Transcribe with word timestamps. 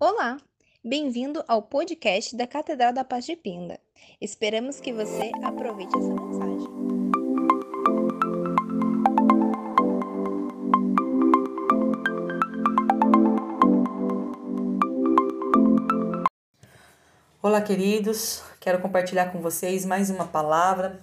Olá, 0.00 0.38
bem-vindo 0.84 1.44
ao 1.46 1.62
podcast 1.62 2.36
da 2.36 2.48
Catedral 2.48 2.92
da 2.92 3.04
Paz 3.04 3.24
de 3.24 3.36
Pinda. 3.36 3.78
Esperamos 4.20 4.80
que 4.80 4.92
você 4.92 5.30
aproveite 5.40 5.96
essa 5.96 6.08
mensagem. 6.08 6.68
Olá, 17.40 17.62
queridos. 17.62 18.42
Quero 18.60 18.82
compartilhar 18.82 19.30
com 19.30 19.40
vocês 19.40 19.84
mais 19.84 20.10
uma 20.10 20.26
palavra. 20.26 21.00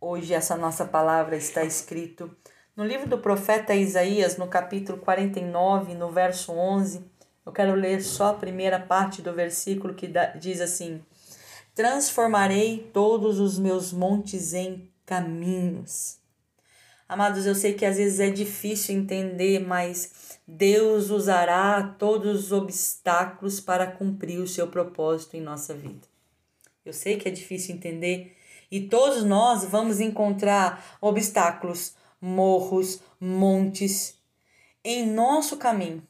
Hoje 0.00 0.34
essa 0.34 0.56
nossa 0.56 0.84
palavra 0.84 1.36
está 1.36 1.62
escrito 1.62 2.36
no 2.74 2.84
livro 2.84 3.06
do 3.06 3.18
profeta 3.18 3.74
Isaías, 3.74 4.36
no 4.36 4.48
capítulo 4.48 4.98
49, 4.98 5.94
no 5.94 6.10
verso 6.10 6.52
11. 6.52 7.11
Eu 7.44 7.52
quero 7.52 7.74
ler 7.74 8.02
só 8.02 8.30
a 8.30 8.34
primeira 8.34 8.78
parte 8.78 9.20
do 9.20 9.32
versículo 9.32 9.94
que 9.94 10.10
diz 10.38 10.60
assim: 10.60 11.02
Transformarei 11.74 12.90
todos 12.92 13.40
os 13.40 13.58
meus 13.58 13.92
montes 13.92 14.52
em 14.52 14.88
caminhos. 15.04 16.18
Amados, 17.08 17.44
eu 17.44 17.54
sei 17.54 17.74
que 17.74 17.84
às 17.84 17.96
vezes 17.96 18.20
é 18.20 18.30
difícil 18.30 18.94
entender, 18.94 19.58
mas 19.58 20.38
Deus 20.46 21.10
usará 21.10 21.94
todos 21.98 22.44
os 22.44 22.52
obstáculos 22.52 23.60
para 23.60 23.86
cumprir 23.86 24.38
o 24.38 24.46
seu 24.46 24.68
propósito 24.68 25.36
em 25.36 25.40
nossa 25.40 25.74
vida. 25.74 26.06
Eu 26.84 26.92
sei 26.92 27.16
que 27.16 27.28
é 27.28 27.30
difícil 27.30 27.74
entender 27.74 28.36
e 28.70 28.88
todos 28.88 29.24
nós 29.24 29.64
vamos 29.64 30.00
encontrar 30.00 30.96
obstáculos, 31.00 31.94
morros, 32.20 33.00
montes 33.20 34.18
em 34.82 35.06
nosso 35.06 35.58
caminho. 35.58 36.02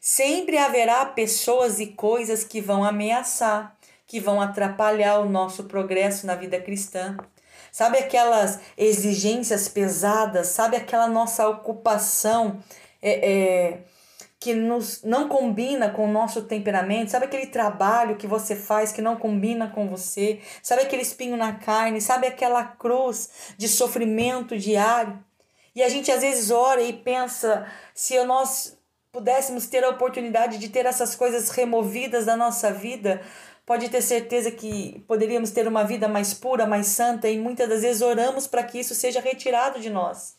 Sempre 0.00 0.58
haverá 0.58 1.04
pessoas 1.06 1.80
e 1.80 1.88
coisas 1.88 2.44
que 2.44 2.60
vão 2.60 2.84
ameaçar, 2.84 3.76
que 4.06 4.20
vão 4.20 4.40
atrapalhar 4.40 5.18
o 5.18 5.28
nosso 5.28 5.64
progresso 5.64 6.26
na 6.26 6.34
vida 6.34 6.60
cristã. 6.60 7.16
Sabe 7.72 7.98
aquelas 7.98 8.60
exigências 8.76 9.68
pesadas, 9.68 10.48
sabe 10.48 10.76
aquela 10.76 11.08
nossa 11.08 11.46
ocupação 11.48 12.62
é, 13.02 13.30
é, 13.30 13.78
que 14.38 14.54
nos, 14.54 15.02
não 15.02 15.28
combina 15.28 15.90
com 15.90 16.08
o 16.08 16.12
nosso 16.12 16.42
temperamento, 16.42 17.10
sabe 17.10 17.26
aquele 17.26 17.46
trabalho 17.46 18.16
que 18.16 18.26
você 18.26 18.54
faz 18.54 18.92
que 18.92 19.02
não 19.02 19.16
combina 19.16 19.68
com 19.68 19.88
você, 19.88 20.40
sabe 20.62 20.82
aquele 20.82 21.02
espinho 21.02 21.36
na 21.36 21.54
carne, 21.54 22.00
sabe 22.00 22.26
aquela 22.26 22.64
cruz 22.64 23.54
de 23.58 23.68
sofrimento 23.68 24.56
diário. 24.56 25.22
E 25.74 25.82
a 25.82 25.88
gente 25.88 26.10
às 26.10 26.22
vezes 26.22 26.50
ora 26.50 26.80
e 26.80 26.92
pensa 26.92 27.66
se 27.94 28.22
nós 28.24 28.78
pudéssemos 29.16 29.66
ter 29.66 29.82
a 29.82 29.88
oportunidade 29.88 30.58
de 30.58 30.68
ter 30.68 30.84
essas 30.84 31.16
coisas 31.16 31.48
removidas 31.48 32.26
da 32.26 32.36
nossa 32.36 32.70
vida, 32.70 33.22
pode 33.64 33.88
ter 33.88 34.02
certeza 34.02 34.50
que 34.50 35.02
poderíamos 35.08 35.50
ter 35.50 35.66
uma 35.66 35.84
vida 35.84 36.06
mais 36.06 36.34
pura, 36.34 36.66
mais 36.66 36.88
santa 36.88 37.26
e 37.26 37.38
muitas 37.38 37.66
das 37.66 37.80
vezes 37.80 38.02
oramos 38.02 38.46
para 38.46 38.62
que 38.62 38.78
isso 38.78 38.94
seja 38.94 39.18
retirado 39.18 39.80
de 39.80 39.88
nós. 39.88 40.36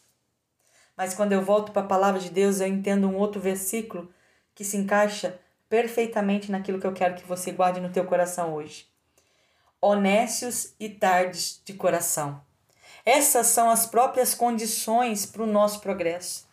Mas 0.95 1.15
quando 1.15 1.31
eu 1.31 1.41
volto 1.41 1.71
para 1.71 1.81
a 1.81 1.87
palavra 1.87 2.19
de 2.19 2.29
Deus, 2.29 2.61
eu 2.61 2.67
entendo 2.67 3.09
um 3.09 3.15
outro 3.15 3.41
versículo 3.41 4.13
que 4.53 4.63
se 4.63 4.77
encaixa 4.77 5.39
perfeitamente 5.67 6.51
naquilo 6.51 6.79
que 6.79 6.85
eu 6.85 6.93
quero 6.93 7.15
que 7.15 7.27
você 7.27 7.51
guarde 7.51 7.81
no 7.81 7.89
teu 7.89 8.05
coração 8.05 8.53
hoje. 8.53 8.87
Honestos 9.81 10.75
e 10.79 10.87
tardes 10.87 11.63
de 11.65 11.73
coração. 11.73 12.39
Essas 13.03 13.47
são 13.47 13.71
as 13.71 13.87
próprias 13.87 14.35
condições 14.35 15.25
para 15.25 15.41
o 15.41 15.47
nosso 15.47 15.79
progresso. 15.79 16.46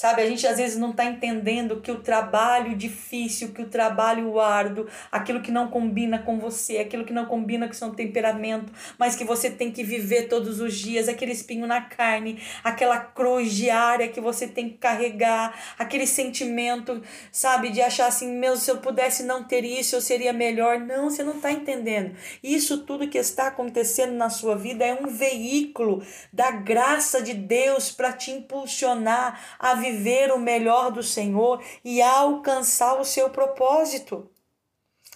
Sabe, 0.00 0.22
a 0.22 0.26
gente 0.26 0.46
às 0.46 0.56
vezes 0.56 0.78
não 0.78 0.92
está 0.92 1.04
entendendo 1.04 1.82
que 1.82 1.92
o 1.92 2.00
trabalho 2.00 2.74
difícil, 2.74 3.52
que 3.52 3.60
o 3.60 3.68
trabalho 3.68 4.40
árduo, 4.40 4.86
aquilo 5.12 5.42
que 5.42 5.52
não 5.52 5.68
combina 5.68 6.18
com 6.18 6.38
você, 6.38 6.78
aquilo 6.78 7.04
que 7.04 7.12
não 7.12 7.26
combina 7.26 7.66
com 7.66 7.74
seu 7.74 7.90
temperamento, 7.90 8.72
mas 8.96 9.14
que 9.14 9.24
você 9.24 9.50
tem 9.50 9.70
que 9.70 9.84
viver 9.84 10.22
todos 10.26 10.58
os 10.58 10.74
dias, 10.74 11.06
aquele 11.06 11.32
espinho 11.32 11.66
na 11.66 11.82
carne, 11.82 12.42
aquela 12.64 12.98
cruz 12.98 13.52
diária 13.52 14.08
que 14.08 14.22
você 14.22 14.48
tem 14.48 14.70
que 14.70 14.78
carregar, 14.78 15.54
aquele 15.78 16.06
sentimento, 16.06 17.02
sabe, 17.30 17.68
de 17.68 17.82
achar 17.82 18.06
assim, 18.06 18.32
meu, 18.38 18.56
se 18.56 18.70
eu 18.70 18.78
pudesse 18.78 19.22
não 19.22 19.44
ter 19.44 19.66
isso, 19.66 19.96
eu 19.96 20.00
seria 20.00 20.32
melhor. 20.32 20.80
Não, 20.80 21.10
você 21.10 21.22
não 21.22 21.36
está 21.36 21.52
entendendo. 21.52 22.16
Isso 22.42 22.86
tudo 22.86 23.06
que 23.06 23.18
está 23.18 23.48
acontecendo 23.48 24.14
na 24.14 24.30
sua 24.30 24.56
vida 24.56 24.82
é 24.82 24.94
um 24.94 25.08
veículo 25.08 26.02
da 26.32 26.50
graça 26.52 27.20
de 27.20 27.34
Deus 27.34 27.92
para 27.92 28.14
te 28.14 28.30
impulsionar 28.30 29.38
a 29.58 29.74
viver 29.74 29.89
viver 29.90 30.32
o 30.32 30.38
melhor 30.38 30.90
do 30.90 31.02
Senhor 31.02 31.62
e 31.84 32.00
alcançar 32.00 33.00
o 33.00 33.04
seu 33.04 33.30
propósito. 33.30 34.28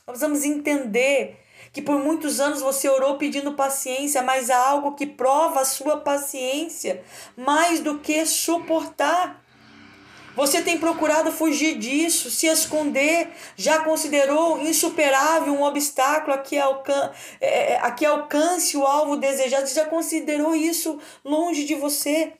Nós 0.06 0.20
vamos 0.20 0.44
entender 0.44 1.40
que 1.72 1.82
por 1.82 1.98
muitos 1.98 2.40
anos 2.40 2.60
você 2.60 2.88
orou 2.88 3.16
pedindo 3.16 3.54
paciência, 3.54 4.22
mas 4.22 4.50
há 4.50 4.68
algo 4.68 4.92
que 4.92 5.06
prova 5.06 5.60
a 5.60 5.64
sua 5.64 5.98
paciência 5.98 7.02
mais 7.36 7.80
do 7.80 7.98
que 7.98 8.24
suportar. 8.26 9.42
Você 10.36 10.62
tem 10.62 10.78
procurado 10.78 11.30
fugir 11.30 11.78
disso, 11.78 12.28
se 12.28 12.46
esconder, 12.46 13.30
já 13.56 13.84
considerou 13.84 14.60
insuperável 14.60 15.52
um 15.54 15.62
obstáculo 15.62 16.34
a 16.34 16.38
que, 16.38 16.58
alcan 16.58 17.12
é, 17.40 17.74
é, 17.74 17.78
a 17.80 17.90
que 17.92 18.04
alcance 18.04 18.76
o 18.76 18.84
alvo 18.84 19.16
desejado, 19.16 19.68
já 19.68 19.84
considerou 19.84 20.54
isso 20.54 20.98
longe 21.24 21.64
de 21.64 21.76
você. 21.76 22.32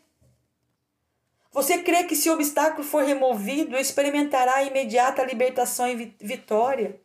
Você 1.54 1.78
crê 1.78 2.02
que 2.02 2.16
se 2.16 2.28
o 2.28 2.32
obstáculo 2.32 2.82
for 2.82 3.04
removido, 3.04 3.76
experimentará 3.76 4.56
a 4.56 4.64
imediata 4.64 5.22
libertação 5.22 5.88
e 5.88 6.12
vitória? 6.20 7.00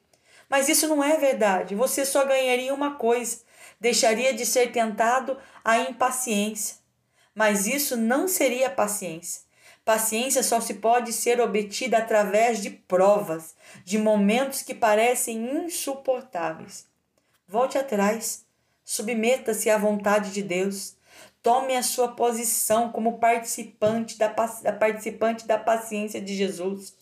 Mas 0.49 0.67
isso 0.67 0.87
não 0.87 1.03
é 1.03 1.17
verdade. 1.17 1.75
Você 1.75 2.03
só 2.03 2.25
ganharia 2.25 2.73
uma 2.73 2.95
coisa: 2.95 3.41
deixaria 3.79 4.33
de 4.33 4.47
ser 4.47 4.71
tentado 4.71 5.37
à 5.63 5.77
impaciência. 5.77 6.77
Mas 7.35 7.67
isso 7.67 7.95
não 7.95 8.27
seria 8.27 8.71
paciência. 8.71 9.43
Paciência 9.85 10.41
só 10.41 10.59
se 10.59 10.73
pode 10.75 11.13
ser 11.13 11.39
obtida 11.39 11.99
através 11.99 12.59
de 12.59 12.71
provas, 12.71 13.55
de 13.85 13.99
momentos 13.99 14.63
que 14.63 14.73
parecem 14.73 15.63
insuportáveis. 15.63 16.87
Volte 17.47 17.77
atrás, 17.77 18.45
submeta-se 18.83 19.69
à 19.69 19.77
vontade 19.77 20.31
de 20.31 20.41
Deus. 20.41 20.97
Tome 21.41 21.75
a 21.75 21.83
sua 21.83 22.09
posição 22.09 22.91
como 22.91 23.17
participante 23.17 24.17
da, 24.17 24.29
participante 24.29 25.47
da 25.47 25.57
paciência 25.57 26.21
de 26.21 26.35
Jesus. 26.35 26.93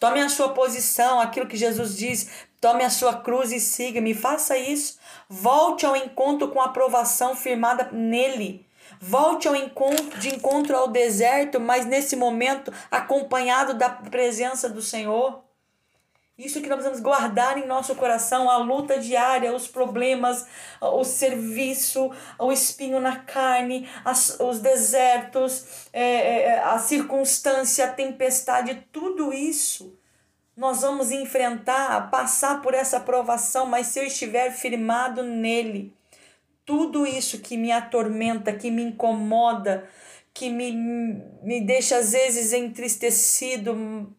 Tome 0.00 0.20
a 0.20 0.28
sua 0.28 0.50
posição, 0.50 1.20
aquilo 1.20 1.46
que 1.46 1.56
Jesus 1.56 1.96
diz. 1.96 2.30
Tome 2.60 2.84
a 2.84 2.90
sua 2.90 3.16
cruz 3.16 3.52
e 3.52 3.60
siga-me. 3.60 4.14
Faça 4.14 4.56
isso. 4.56 4.98
Volte 5.28 5.84
ao 5.84 5.96
encontro 5.96 6.48
com 6.48 6.60
a 6.60 6.66
aprovação 6.66 7.36
firmada 7.36 7.90
nele. 7.92 8.66
Volte 9.00 9.48
ao 9.48 9.54
encontro, 9.54 10.18
de 10.18 10.34
encontro 10.34 10.76
ao 10.76 10.88
deserto, 10.88 11.60
mas 11.60 11.84
nesse 11.84 12.16
momento 12.16 12.72
acompanhado 12.90 13.74
da 13.74 13.90
presença 13.90 14.68
do 14.68 14.80
Senhor. 14.80 15.44
Isso 16.36 16.60
que 16.60 16.68
nós 16.68 16.82
vamos 16.82 16.98
guardar 16.98 17.56
em 17.58 17.66
nosso 17.66 17.94
coração, 17.94 18.50
a 18.50 18.56
luta 18.56 18.98
diária, 18.98 19.54
os 19.54 19.68
problemas, 19.68 20.46
o 20.80 21.04
serviço, 21.04 22.10
o 22.38 22.50
espinho 22.50 22.98
na 22.98 23.20
carne, 23.20 23.88
as, 24.04 24.40
os 24.40 24.58
desertos, 24.58 25.86
é, 25.92 26.02
é, 26.02 26.58
a 26.58 26.78
circunstância, 26.78 27.84
a 27.84 27.92
tempestade, 27.92 28.84
tudo 28.90 29.32
isso 29.32 29.96
nós 30.56 30.82
vamos 30.82 31.10
enfrentar, 31.10 32.10
passar 32.10 32.62
por 32.62 32.74
essa 32.74 33.00
provação, 33.00 33.66
mas 33.66 33.88
se 33.88 33.98
eu 33.98 34.04
estiver 34.04 34.52
firmado 34.52 35.22
nele, 35.22 35.92
tudo 36.64 37.06
isso 37.06 37.40
que 37.40 37.56
me 37.56 37.72
atormenta, 37.72 38.52
que 38.52 38.70
me 38.70 38.82
incomoda, 38.82 39.88
que 40.32 40.50
me, 40.50 40.72
me 41.42 41.60
deixa 41.60 41.98
às 41.98 42.12
vezes 42.12 42.52
entristecido, 42.52 44.12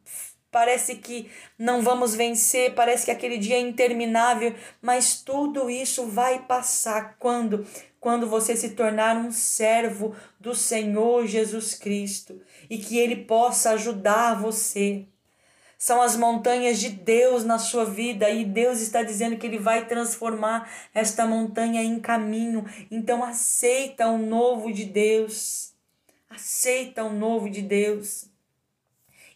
parece 0.56 0.96
que 0.96 1.30
não 1.60 1.82
vamos 1.82 2.16
vencer, 2.16 2.74
parece 2.74 3.04
que 3.04 3.12
aquele 3.12 3.38
dia 3.38 3.58
é 3.58 3.60
interminável, 3.60 4.56
mas 4.82 5.22
tudo 5.22 5.70
isso 5.70 6.06
vai 6.06 6.44
passar 6.44 7.18
quando 7.20 7.68
quando 8.00 8.26
você 8.26 8.56
se 8.56 8.70
tornar 8.70 9.18
um 9.18 9.34
servo 9.34 10.16
do 10.40 10.56
Senhor 10.56 11.28
Jesus 11.28 11.74
Cristo 11.74 12.40
e 12.70 12.78
que 12.78 12.98
ele 12.98 13.18
possa 13.26 13.72
ajudar 13.72 14.40
você. 14.40 15.06
São 15.78 16.02
as 16.02 16.16
montanhas 16.16 16.80
de 16.80 16.88
Deus 16.88 17.44
na 17.44 17.60
sua 17.60 17.84
vida 17.84 18.30
e 18.30 18.46
Deus 18.46 18.80
está 18.80 19.04
dizendo 19.04 19.36
que 19.36 19.46
ele 19.46 19.60
vai 19.60 19.86
transformar 19.86 20.72
esta 20.94 21.26
montanha 21.26 21.84
em 21.84 22.00
caminho. 22.00 22.64
Então 22.90 23.26
aceita 23.26 24.08
o 24.08 24.18
novo 24.18 24.72
de 24.72 24.86
Deus. 24.86 25.74
Aceita 26.30 27.04
o 27.04 27.12
novo 27.12 27.50
de 27.50 27.62
Deus. 27.62 28.34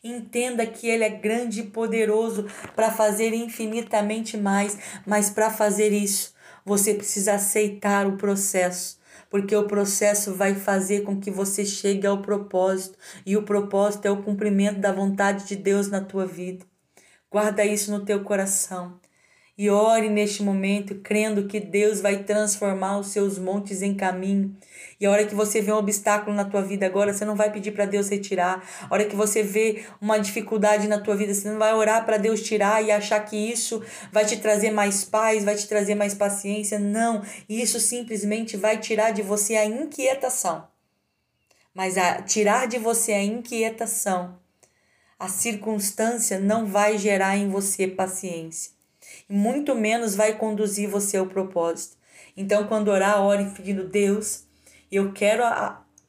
Entenda 0.01 0.65
que 0.65 0.87
Ele 0.87 1.03
é 1.03 1.09
grande 1.09 1.59
e 1.59 1.67
poderoso 1.67 2.47
para 2.73 2.89
fazer 2.89 3.33
infinitamente 3.33 4.37
mais, 4.37 4.77
mas 5.05 5.29
para 5.29 5.51
fazer 5.51 5.91
isso, 5.91 6.33
você 6.63 6.93
precisa 6.93 7.33
aceitar 7.33 8.07
o 8.07 8.15
processo, 8.15 8.97
porque 9.29 9.53
o 9.53 9.67
processo 9.67 10.33
vai 10.33 10.55
fazer 10.55 11.01
com 11.01 11.19
que 11.19 11.29
você 11.29 11.65
chegue 11.65 12.07
ao 12.07 12.21
propósito, 12.21 12.97
e 13.25 13.35
o 13.35 13.43
propósito 13.43 14.05
é 14.05 14.11
o 14.11 14.23
cumprimento 14.23 14.79
da 14.79 14.93
vontade 14.93 15.45
de 15.45 15.57
Deus 15.57 15.89
na 15.89 15.99
tua 15.99 16.25
vida. 16.25 16.65
Guarda 17.29 17.65
isso 17.65 17.91
no 17.91 18.05
teu 18.05 18.23
coração. 18.23 18.97
E 19.59 19.69
ore 19.69 20.07
neste 20.07 20.41
momento, 20.41 20.95
crendo 21.03 21.45
que 21.45 21.59
Deus 21.59 21.99
vai 21.99 22.23
transformar 22.23 22.97
os 22.97 23.07
seus 23.07 23.37
montes 23.37 23.81
em 23.81 23.93
caminho. 23.93 24.55
E 24.97 25.05
a 25.05 25.11
hora 25.11 25.25
que 25.25 25.35
você 25.35 25.61
vê 25.61 25.69
um 25.73 25.75
obstáculo 25.75 26.33
na 26.33 26.45
tua 26.45 26.61
vida 26.61 26.85
agora, 26.85 27.13
você 27.13 27.25
não 27.25 27.35
vai 27.35 27.51
pedir 27.51 27.71
para 27.71 27.83
Deus 27.83 28.07
retirar. 28.07 28.63
A 28.89 28.93
hora 28.93 29.03
que 29.03 29.17
você 29.17 29.43
vê 29.43 29.83
uma 29.99 30.17
dificuldade 30.17 30.87
na 30.87 30.97
tua 30.97 31.13
vida, 31.13 31.33
você 31.33 31.51
não 31.51 31.59
vai 31.59 31.73
orar 31.73 32.05
para 32.05 32.15
Deus 32.15 32.41
tirar 32.41 32.81
e 32.81 32.89
achar 32.89 33.19
que 33.19 33.35
isso 33.35 33.83
vai 34.13 34.23
te 34.23 34.37
trazer 34.37 34.71
mais 34.71 35.03
paz, 35.03 35.43
vai 35.43 35.55
te 35.55 35.67
trazer 35.67 35.93
mais 35.93 36.13
paciência. 36.13 36.79
Não, 36.79 37.21
isso 37.49 37.81
simplesmente 37.81 38.55
vai 38.55 38.77
tirar 38.77 39.11
de 39.11 39.21
você 39.21 39.57
a 39.57 39.65
inquietação. 39.65 40.65
Mas 41.75 41.97
a 41.97 42.21
tirar 42.21 42.65
de 42.65 42.77
você 42.77 43.11
a 43.11 43.21
inquietação, 43.21 44.39
a 45.19 45.27
circunstância 45.27 46.39
não 46.39 46.65
vai 46.65 46.97
gerar 46.97 47.35
em 47.35 47.49
você 47.49 47.89
paciência 47.89 48.78
muito 49.29 49.75
menos 49.75 50.15
vai 50.15 50.33
conduzir 50.33 50.89
você 50.89 51.17
ao 51.17 51.27
propósito. 51.27 51.97
Então, 52.35 52.67
quando 52.67 52.89
orar, 52.89 53.21
ore 53.21 53.51
pedindo 53.55 53.87
Deus, 53.87 54.45
eu 54.91 55.13
quero 55.13 55.43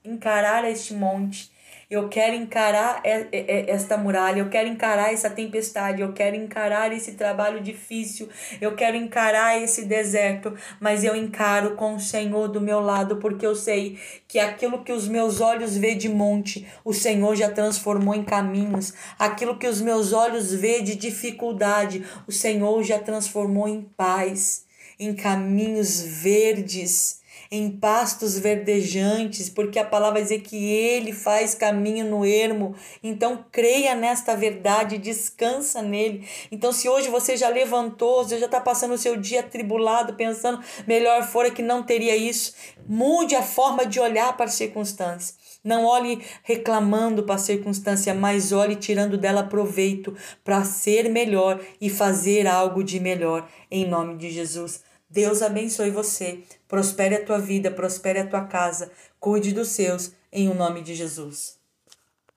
encarar 0.03 0.65
este 0.65 0.95
monte, 0.95 1.51
eu 1.91 2.09
quero 2.09 2.37
encarar 2.37 3.03
esta 3.05 3.97
muralha, 3.97 4.39
eu 4.39 4.49
quero 4.49 4.69
encarar 4.69 5.13
essa 5.13 5.29
tempestade, 5.29 6.01
eu 6.01 6.13
quero 6.13 6.37
encarar 6.37 6.93
esse 6.93 7.15
trabalho 7.15 7.61
difícil, 7.61 8.29
eu 8.61 8.77
quero 8.77 8.97
encarar 8.97 9.61
esse 9.61 9.87
deserto, 9.87 10.55
mas 10.79 11.03
eu 11.03 11.17
encaro 11.17 11.75
com 11.75 11.97
o 11.97 12.01
Senhor 12.01 12.47
do 12.47 12.61
meu 12.61 12.79
lado, 12.79 13.17
porque 13.17 13.45
eu 13.45 13.57
sei 13.57 13.99
que 14.29 14.39
aquilo 14.39 14.85
que 14.85 14.93
os 14.93 15.09
meus 15.09 15.41
olhos 15.41 15.77
vê 15.77 15.97
de 15.97 16.09
monte, 16.09 16.65
o 16.85 16.95
Senhor 16.95 17.35
já 17.35 17.51
transformou 17.51 18.15
em 18.15 18.23
caminhos. 18.23 18.95
Aquilo 19.19 19.59
que 19.59 19.67
os 19.67 19.81
meus 19.81 20.13
olhos 20.13 20.55
vê 20.55 20.83
de 20.83 20.95
dificuldade, 20.95 22.07
o 22.25 22.31
Senhor 22.31 22.85
já 22.85 23.01
transformou 23.01 23.67
em 23.67 23.83
paz, 23.97 24.65
em 24.97 25.13
caminhos 25.13 26.01
verdes 26.01 27.20
em 27.51 27.71
pastos 27.71 28.39
verdejantes, 28.39 29.49
porque 29.49 29.79
a 29.79 29.85
palavra 29.85 30.23
diz 30.23 30.41
que 30.43 30.57
ele 30.57 31.13
faz 31.13 31.55
caminho 31.55 32.05
no 32.05 32.25
ermo. 32.25 32.75
Então 33.03 33.45
creia 33.51 33.95
nesta 33.95 34.35
verdade, 34.35 34.99
descansa 34.99 35.83
nele. 35.83 36.27
Então 36.51 36.73
se 36.73 36.89
hoje 36.89 37.09
você 37.09 37.37
já 37.37 37.49
levantou, 37.49 38.25
você 38.25 38.39
já 38.39 38.47
está 38.47 38.61
passando 38.61 38.95
o 38.95 38.99
seu 38.99 39.17
dia 39.17 39.41
atribulado, 39.41 40.15
pensando 40.15 40.61
melhor 40.87 41.23
fora 41.23 41.51
que 41.51 41.63
não 41.63 41.83
teria 41.83 42.17
isso, 42.17 42.55
mude 42.89 43.35
a 43.35 43.43
forma 43.43 43.87
de 43.87 44.01
olhar 44.01 44.37
para 44.37 44.47
as 44.47 44.55
circunstâncias. 44.55 45.39
Não 45.63 45.85
olhe 45.85 46.23
reclamando 46.43 47.23
para 47.23 47.35
a 47.35 47.39
circunstância, 47.39 48.15
mas 48.15 48.51
olhe 48.51 48.77
tirando 48.77 49.19
dela 49.19 49.43
proveito 49.43 50.17
para 50.43 50.65
ser 50.65 51.11
melhor 51.11 51.61
e 51.79 51.91
fazer 51.91 52.47
algo 52.47 52.83
de 52.83 52.99
melhor. 52.99 53.47
Em 53.71 53.87
nome 53.87 54.17
de 54.17 54.31
Jesus. 54.31 54.83
Deus 55.11 55.43
abençoe 55.43 55.91
você, 55.91 56.45
prospere 56.69 57.17
a 57.17 57.25
tua 57.25 57.39
vida, 57.39 57.71
prospere 57.71 58.21
a 58.21 58.27
tua 58.27 58.45
casa, 58.45 58.93
cuide 59.19 59.53
dos 59.53 59.69
seus, 59.69 60.13
em 60.33 60.49
o 60.49 60.55
nome 60.55 60.83
de 60.83 60.95
Jesus. 60.95 61.60